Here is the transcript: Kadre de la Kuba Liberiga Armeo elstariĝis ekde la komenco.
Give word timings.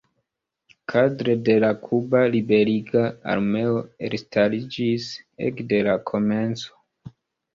Kadre 0.91 1.33
de 1.49 1.57
la 1.63 1.67
Kuba 1.81 2.21
Liberiga 2.35 3.03
Armeo 3.33 3.77
elstariĝis 4.07 5.05
ekde 5.51 5.83
la 5.89 5.93
komenco. 6.13 7.13